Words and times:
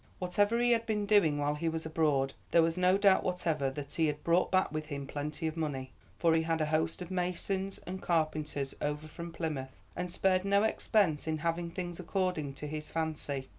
Whatever 0.17 0.59
he 0.59 0.71
had 0.71 0.87
been 0.87 1.05
doing 1.05 1.37
while 1.37 1.53
he 1.53 1.69
was 1.69 1.85
abroad, 1.85 2.33
there 2.49 2.63
was 2.63 2.75
no 2.75 2.97
doubt 2.97 3.23
whatever 3.23 3.69
that 3.69 3.93
he 3.93 4.07
had 4.07 4.23
brought 4.23 4.49
back 4.49 4.71
with 4.71 4.87
him 4.87 5.05
plenty 5.05 5.45
of 5.45 5.55
money, 5.55 5.91
for 6.17 6.33
he 6.33 6.41
had 6.41 6.59
a 6.59 6.65
host 6.65 7.03
of 7.03 7.11
masons 7.11 7.77
and 7.85 8.01
carpenters 8.01 8.73
over 8.81 9.07
from 9.07 9.31
Plymouth, 9.31 9.83
and 9.95 10.11
spared 10.11 10.43
no 10.43 10.63
expense 10.63 11.27
in 11.27 11.37
having 11.37 11.69
things 11.69 11.99
according 11.99 12.55
to 12.55 12.65
his 12.65 12.89
fancy. 12.89 13.47